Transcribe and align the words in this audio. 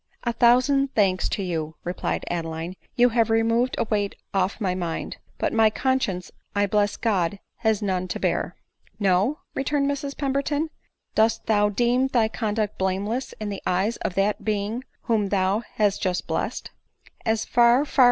"A 0.23 0.33
thousand 0.33 0.95
thanks 0.95 1.29
to 1.29 1.43
you," 1.43 1.75
replied 1.83 2.25
Adeline; 2.27 2.73
"you 2.95 3.09
have 3.09 3.29
removed 3.29 3.75
a 3.77 3.83
weight 3.83 4.15
off 4.33 4.59
my 4.59 4.73
mind; 4.73 5.17
but 5.37 5.53
my 5.53 5.69
conscience, 5.69 6.31
I 6.55 6.65
bless 6.65 6.97
God 6.97 7.37
has 7.57 7.83
none 7.83 8.07
to 8.07 8.19
bear."" 8.19 8.55
No?" 9.09 9.41
returned 9.53 9.87
Mrs 9.87 10.17
Pemberton;" 10.17 10.71
dost 11.13 11.45
thou 11.45 11.69
deem 11.69 12.07
thy 12.07 12.29
conduct 12.29 12.79
blameless 12.79 13.33
in 13.39 13.49
the 13.49 13.61
eyes 13.67 13.97
of 13.97 14.15
that 14.15 14.43
Being 14.43 14.83
whom 15.03 15.29
thou 15.29 15.59
hast 15.75 16.01
just 16.01 16.25
blessed 16.25 16.71
?"."As 17.23 17.45
far 17.45 17.85
far 17.85 17.99